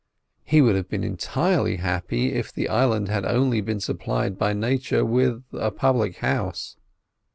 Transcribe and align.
He 0.43 0.61
would 0.63 0.75
have 0.75 0.89
been 0.89 1.03
entirely 1.03 1.75
happy 1.75 2.33
if 2.33 2.51
the 2.51 2.69
island 2.69 3.07
had 3.07 3.23
only 3.23 3.61
been 3.61 3.79
supplied 3.79 4.35
by 4.35 4.51
Nature 4.51 5.05
with 5.05 5.43
a 5.53 5.69
public 5.69 6.17
house. 6.17 6.75